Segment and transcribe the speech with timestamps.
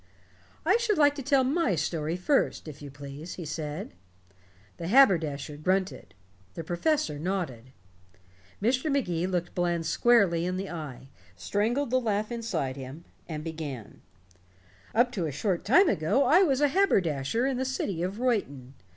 [0.65, 3.93] "I should like to tell my story first, if you please," he said.
[4.77, 6.15] The haberdasher grunted.
[6.55, 7.71] The professor nodded.
[8.59, 8.91] Mr.
[8.91, 14.01] Magee looked Bland squarely in the eye, strangled the laugh inside him, and began:
[14.95, 18.73] "Up to a short time ago I was a haberdasher in the city of Reuton.